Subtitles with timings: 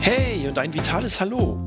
[0.00, 1.66] Hey und ein vitales Hallo.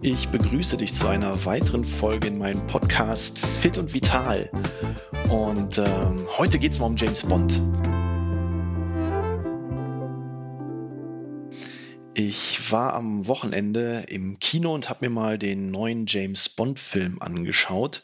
[0.00, 4.50] Ich begrüße dich zu einer weiteren Folge in meinem Podcast Fit und Vital.
[5.28, 7.60] Und ähm, heute geht es mal um James Bond.
[12.14, 18.02] Ich war am Wochenende im Kino und habe mir mal den neuen James Bond-Film angeschaut.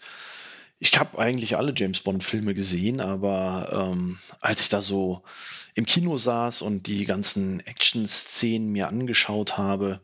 [0.85, 5.23] Ich habe eigentlich alle James Bond-Filme gesehen, aber ähm, als ich da so
[5.75, 10.03] im Kino saß und die ganzen Action-Szenen mir angeschaut habe,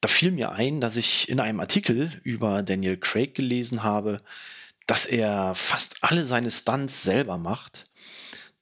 [0.00, 4.20] da fiel mir ein, dass ich in einem Artikel über Daniel Craig gelesen habe,
[4.86, 7.86] dass er fast alle seine Stunts selber macht,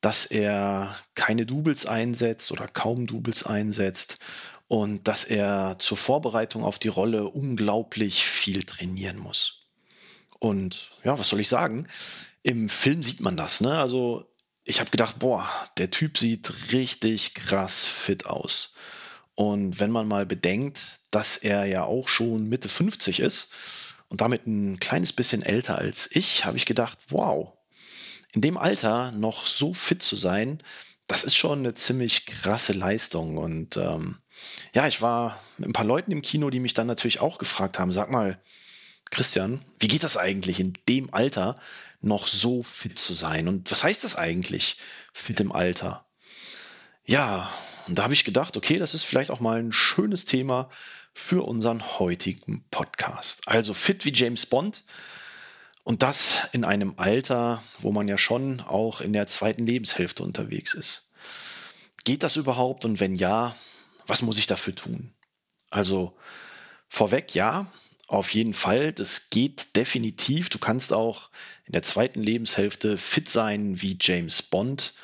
[0.01, 4.17] dass er keine Doubles einsetzt oder kaum Doubles einsetzt
[4.67, 9.64] und dass er zur Vorbereitung auf die Rolle unglaublich viel trainieren muss.
[10.45, 11.87] Und ja, was soll ich sagen?
[12.43, 13.79] Im Film sieht man das, ne?
[13.79, 14.31] Also
[14.65, 15.49] ich habe gedacht, boah,
[15.79, 18.75] der Typ sieht richtig krass fit aus.
[19.35, 23.53] Und wenn man mal bedenkt, dass er ja auch schon Mitte 50 ist
[24.09, 27.55] und damit ein kleines bisschen älter als ich, habe ich gedacht, wow,
[28.33, 30.63] in dem Alter noch so fit zu sein,
[31.07, 33.39] das ist schon eine ziemlich krasse Leistung.
[33.39, 34.19] Und ähm,
[34.75, 37.79] ja, ich war mit ein paar Leuten im Kino, die mich dann natürlich auch gefragt
[37.79, 38.39] haben, sag mal,
[39.15, 41.57] Christian, wie geht das eigentlich in dem Alter
[42.01, 43.49] noch so fit zu sein?
[43.49, 44.77] Und was heißt das eigentlich,
[45.13, 46.05] fit im Alter?
[47.05, 47.53] Ja,
[47.87, 50.69] und da habe ich gedacht, okay, das ist vielleicht auch mal ein schönes Thema
[51.13, 53.47] für unseren heutigen Podcast.
[53.47, 54.85] Also fit wie James Bond.
[55.85, 60.75] Und das in einem Alter, wo man ja schon auch in der zweiten Lebenshälfte unterwegs
[60.75, 61.13] ist.
[62.05, 62.85] Geht das überhaupt?
[62.85, 63.55] Und wenn ja,
[64.07, 65.15] was muss ich dafür tun?
[65.71, 66.17] Also
[66.89, 67.67] vorweg, ja,
[68.15, 70.49] auf jeden Fall, das geht definitiv.
[70.49, 71.31] Du kannst auch
[71.67, 74.95] in der zweiten Lebenshälfte fit sein wie James Bond.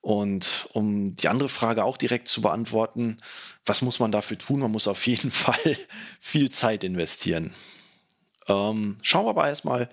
[0.00, 3.18] Und um die andere Frage auch direkt zu beantworten,
[3.64, 4.60] was muss man dafür tun?
[4.60, 5.76] Man muss auf jeden Fall
[6.20, 7.52] viel Zeit investieren.
[8.48, 9.88] Ähm, schauen wir aber erstmal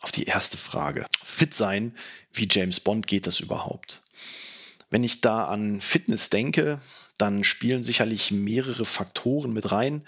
[0.00, 1.06] auf die erste Frage.
[1.24, 1.94] Fit sein,
[2.32, 4.02] wie James Bond geht das überhaupt?
[4.90, 6.80] Wenn ich da an Fitness denke,
[7.18, 10.02] dann spielen sicherlich mehrere Faktoren mit rein,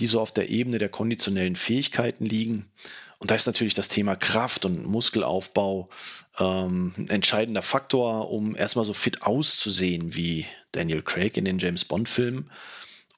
[0.00, 2.70] die so auf der Ebene der konditionellen Fähigkeiten liegen.
[3.18, 5.90] Und da ist natürlich das Thema Kraft und Muskelaufbau
[6.38, 11.84] ähm, ein entscheidender Faktor, um erstmal so fit auszusehen wie Daniel Craig in den James
[11.84, 12.50] Bond-Filmen.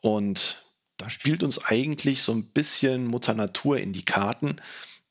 [0.00, 0.64] Und
[0.96, 4.60] da spielt uns eigentlich so ein bisschen Mutter Natur in die Karten.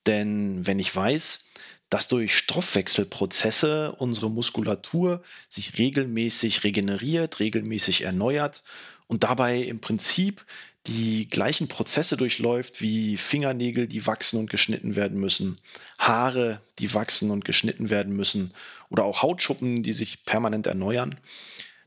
[0.08, 1.46] Denn wenn ich weiß,
[1.90, 8.64] dass durch Stoffwechselprozesse unsere Muskulatur sich regelmäßig regeneriert, regelmäßig erneuert
[9.08, 10.46] und dabei im Prinzip
[10.88, 15.58] die gleichen Prozesse durchläuft wie Fingernägel, die wachsen und geschnitten werden müssen,
[16.00, 18.54] Haare, die wachsen und geschnitten werden müssen
[18.90, 21.20] oder auch Hautschuppen, die sich permanent erneuern,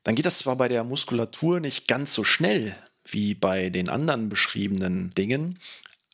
[0.04, 4.28] dann geht das zwar bei der Muskulatur nicht ganz so schnell wie bei den anderen
[4.28, 5.58] beschriebenen Dingen,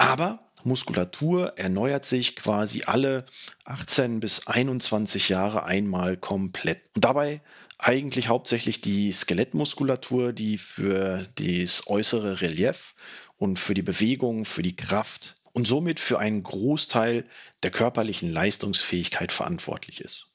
[0.01, 3.27] aber Muskulatur erneuert sich quasi alle
[3.67, 6.83] 18 bis 21 Jahre einmal komplett.
[6.95, 7.43] Und dabei
[7.77, 12.95] eigentlich hauptsächlich die Skelettmuskulatur, die für das äußere Relief
[13.37, 17.27] und für die Bewegung, für die Kraft und somit für einen Großteil
[17.63, 20.29] der körperlichen Leistungsfähigkeit verantwortlich ist.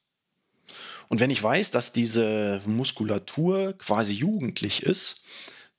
[1.08, 5.24] Und wenn ich weiß, dass diese Muskulatur quasi jugendlich ist,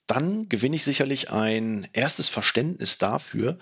[0.06, 3.58] dann gewinne ich sicherlich ein erstes Verständnis dafür,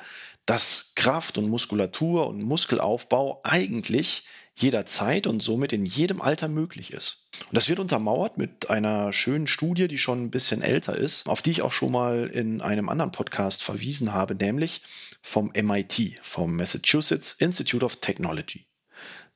[0.46, 7.24] dass Kraft und Muskulatur und Muskelaufbau eigentlich jederzeit und somit in jedem Alter möglich ist.
[7.48, 11.42] Und das wird untermauert mit einer schönen Studie, die schon ein bisschen älter ist, auf
[11.42, 14.82] die ich auch schon mal in einem anderen Podcast verwiesen habe, nämlich
[15.22, 18.66] vom MIT, vom Massachusetts Institute of Technology.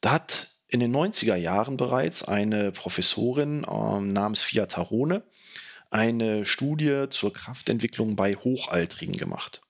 [0.00, 5.24] Da hat in den 90er Jahren bereits eine Professorin äh, namens Fia Tarone
[5.91, 9.62] eine Studie zur Kraftentwicklung bei Hochaltrigen gemacht.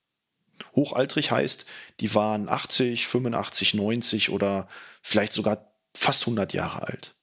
[0.74, 1.66] Hochaltrig heißt,
[2.00, 4.68] die waren 80, 85, 90 oder
[5.02, 7.14] vielleicht sogar fast 100 Jahre alt.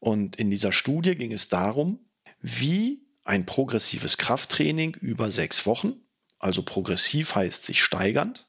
[0.00, 2.00] Und in dieser Studie ging es darum,
[2.40, 5.94] wie ein progressives Krafttraining über sechs Wochen,
[6.38, 8.46] also progressiv heißt sich steigernd,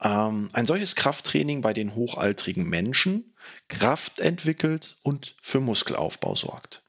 [0.00, 3.34] ähm, ein solches Krafttraining bei den hochaltrigen Menschen
[3.68, 6.81] Kraft entwickelt und für Muskelaufbau sorgt.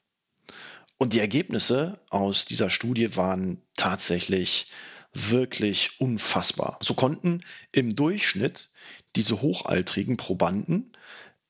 [1.03, 4.67] Und die Ergebnisse aus dieser Studie waren tatsächlich
[5.11, 6.79] wirklich unfassbar.
[6.81, 8.69] So konnten im Durchschnitt
[9.17, 10.93] diese hochaltrigen Probanden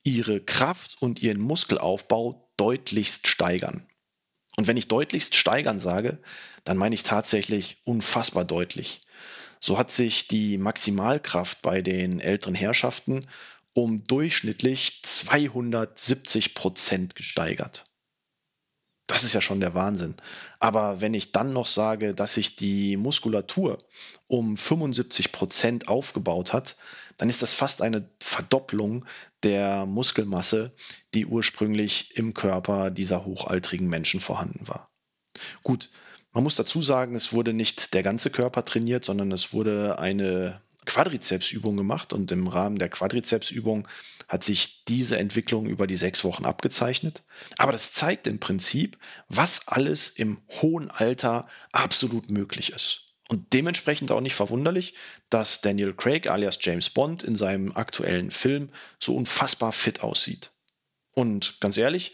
[0.04, 3.86] ihre Kraft und ihren Muskelaufbau deutlichst steigern.
[4.58, 6.18] Und wenn ich deutlichst steigern sage,
[6.64, 9.02] dann meine ich tatsächlich unfassbar deutlich.
[9.60, 13.28] So hat sich die Maximalkraft bei den älteren Herrschaften
[13.74, 17.84] um durchschnittlich 270 Prozent gesteigert.
[19.08, 20.16] Das ist ja schon der Wahnsinn.
[20.60, 23.78] Aber wenn ich dann noch sage, dass sich die Muskulatur
[24.28, 26.78] um 75 Prozent aufgebaut hat,
[27.18, 29.06] dann ist das fast eine Verdopplung
[29.44, 30.72] der Muskelmasse,
[31.14, 34.90] die ursprünglich im Körper dieser hochaltrigen Menschen vorhanden war.
[35.64, 35.90] Gut,
[36.32, 40.62] man muss dazu sagen, es wurde nicht der ganze Körper trainiert, sondern es wurde eine
[40.86, 43.88] Quadrizepsübung gemacht und im Rahmen der Quadrizepsübung
[44.28, 47.24] hat sich diese Entwicklung über die sechs Wochen abgezeichnet.
[47.58, 48.98] Aber das zeigt im Prinzip,
[49.30, 53.04] was alles im hohen Alter absolut möglich ist.
[53.30, 54.94] Und dementsprechend auch nicht verwunderlich,
[55.30, 58.70] dass Daniel Craig alias James Bond in seinem aktuellen Film
[59.00, 60.52] so unfassbar fit aussieht.
[61.14, 62.14] Und ganz ehrlich,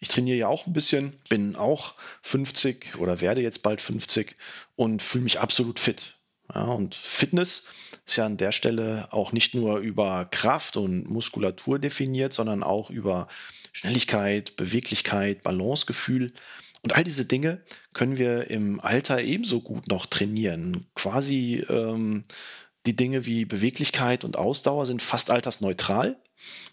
[0.00, 4.36] ich trainiere ja auch ein bisschen, bin auch 50 oder werde jetzt bald 50
[4.76, 6.14] und fühle mich absolut fit.
[6.52, 7.64] Ja, und Fitness
[8.06, 12.90] ist ja an der Stelle auch nicht nur über Kraft und Muskulatur definiert, sondern auch
[12.90, 13.28] über
[13.72, 16.32] Schnelligkeit, Beweglichkeit, Balancegefühl.
[16.82, 17.62] Und all diese Dinge
[17.94, 20.86] können wir im Alter ebenso gut noch trainieren.
[20.94, 22.24] Quasi ähm,
[22.84, 26.18] die Dinge wie Beweglichkeit und Ausdauer sind fast altersneutral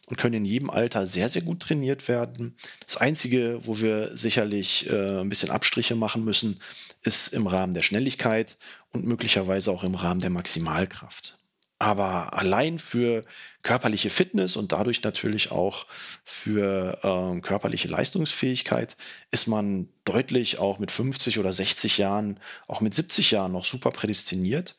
[0.07, 2.55] und können in jedem Alter sehr, sehr gut trainiert werden.
[2.85, 6.59] Das Einzige, wo wir sicherlich äh, ein bisschen Abstriche machen müssen,
[7.03, 8.57] ist im Rahmen der Schnelligkeit
[8.91, 11.37] und möglicherweise auch im Rahmen der Maximalkraft.
[11.81, 13.25] Aber allein für
[13.63, 15.87] körperliche Fitness und dadurch natürlich auch
[16.23, 18.97] für äh, körperliche Leistungsfähigkeit
[19.31, 23.89] ist man deutlich auch mit 50 oder 60 Jahren, auch mit 70 Jahren noch super
[23.89, 24.75] prädestiniert.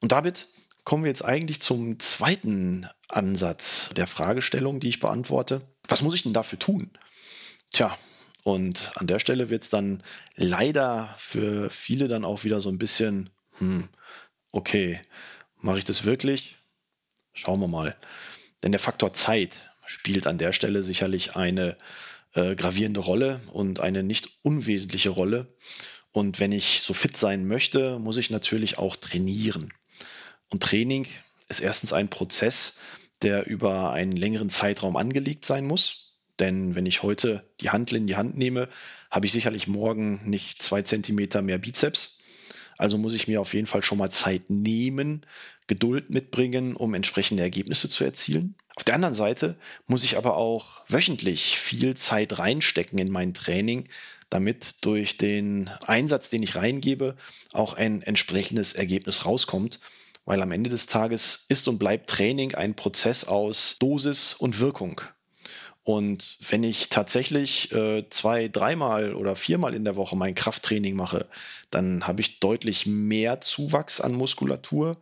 [0.00, 0.48] Und damit
[0.88, 5.60] kommen wir jetzt eigentlich zum zweiten Ansatz der Fragestellung, die ich beantworte.
[5.86, 6.90] Was muss ich denn dafür tun?
[7.74, 7.94] Tja,
[8.42, 10.02] und an der Stelle wird es dann
[10.34, 13.90] leider für viele dann auch wieder so ein bisschen, hm,
[14.50, 14.98] okay,
[15.58, 16.56] mache ich das wirklich?
[17.34, 17.94] Schauen wir mal.
[18.62, 21.76] Denn der Faktor Zeit spielt an der Stelle sicherlich eine
[22.32, 25.54] äh, gravierende Rolle und eine nicht unwesentliche Rolle.
[26.12, 29.70] Und wenn ich so fit sein möchte, muss ich natürlich auch trainieren.
[30.50, 31.06] Und Training
[31.48, 32.76] ist erstens ein Prozess,
[33.22, 36.14] der über einen längeren Zeitraum angelegt sein muss.
[36.38, 38.68] Denn wenn ich heute die Handel in die Hand nehme,
[39.10, 42.18] habe ich sicherlich morgen nicht zwei Zentimeter mehr Bizeps.
[42.76, 45.26] Also muss ich mir auf jeden Fall schon mal Zeit nehmen,
[45.66, 48.54] Geduld mitbringen, um entsprechende Ergebnisse zu erzielen.
[48.76, 49.56] Auf der anderen Seite
[49.88, 53.88] muss ich aber auch wöchentlich viel Zeit reinstecken in mein Training,
[54.30, 57.16] damit durch den Einsatz, den ich reingebe,
[57.52, 59.80] auch ein entsprechendes Ergebnis rauskommt
[60.28, 65.00] weil am Ende des Tages ist und bleibt Training ein Prozess aus Dosis und Wirkung.
[65.84, 71.26] Und wenn ich tatsächlich äh, zwei, dreimal oder viermal in der Woche mein Krafttraining mache,
[71.70, 74.98] dann habe ich deutlich mehr Zuwachs an Muskulatur,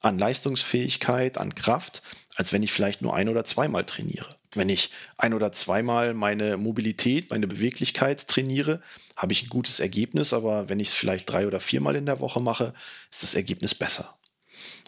[0.00, 2.02] an Leistungsfähigkeit, an Kraft,
[2.34, 4.28] als wenn ich vielleicht nur ein oder zweimal trainiere.
[4.52, 8.82] Wenn ich ein oder zweimal meine Mobilität, meine Beweglichkeit trainiere,
[9.14, 12.18] habe ich ein gutes Ergebnis, aber wenn ich es vielleicht drei oder viermal in der
[12.18, 12.74] Woche mache,
[13.12, 14.16] ist das Ergebnis besser.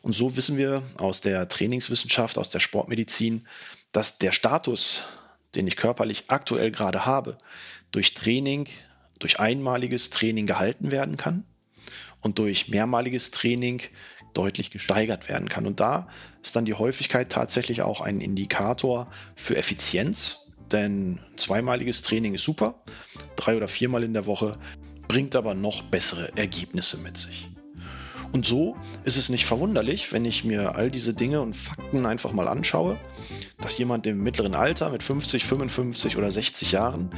[0.02, 3.46] Und so wissen wir aus der Trainingswissenschaft, aus der Sportmedizin,
[3.92, 5.02] dass der Status,
[5.54, 7.36] den ich körperlich aktuell gerade habe,
[7.90, 8.68] durch Training,
[9.18, 11.44] durch einmaliges Training gehalten werden kann
[12.20, 13.82] und durch mehrmaliges Training
[14.34, 15.66] deutlich gesteigert werden kann.
[15.66, 16.08] Und da
[16.42, 22.82] ist dann die Häufigkeit tatsächlich auch ein Indikator für Effizienz, denn zweimaliges Training ist super,
[23.36, 24.52] drei oder viermal in der Woche
[25.08, 27.49] bringt aber noch bessere Ergebnisse mit sich.
[28.32, 32.32] Und so ist es nicht verwunderlich, wenn ich mir all diese Dinge und Fakten einfach
[32.32, 32.99] mal anschaue,
[33.61, 37.11] dass jemand im mittleren Alter mit 50, 55 oder 60 Jahren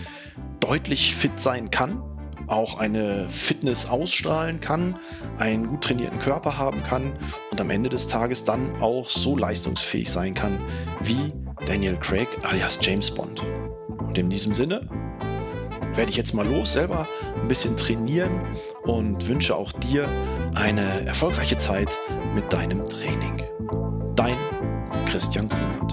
[0.61, 2.03] deutlich fit sein kann,
[2.47, 4.97] auch eine Fitness ausstrahlen kann,
[5.39, 7.13] einen gut trainierten Körper haben kann
[7.51, 10.61] und am Ende des Tages dann auch so leistungsfähig sein kann
[11.01, 11.33] wie
[11.67, 13.43] Daniel Craig alias James Bond.
[13.99, 14.89] Und in diesem Sinne
[15.95, 17.07] werde ich jetzt mal los, selber
[17.41, 18.41] ein bisschen trainieren
[18.83, 20.09] und wünsche auch dir
[20.55, 21.89] eine erfolgreiche Zeit
[22.35, 23.43] mit deinem Training.
[24.17, 24.37] Dein
[25.07, 25.90] Christian Kuhn.